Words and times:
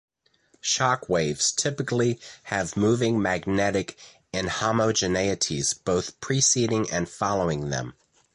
Shock 0.61 1.09
waves 1.09 1.51
typically 1.51 2.19
have 2.45 2.75
moving 2.75 3.21
magnetic 3.21 3.99
inhomogeneities 4.33 5.77
both 5.85 6.19
preceding 6.19 6.89
and 6.89 7.07
following 7.07 7.69
them. 7.69 7.93